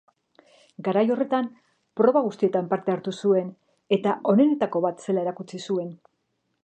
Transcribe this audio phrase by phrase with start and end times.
[0.85, 1.49] Garai horretan
[2.01, 3.53] proba guztietan parte hartu zuen
[3.99, 5.93] eta onenetako bat zela erakutsi zuen.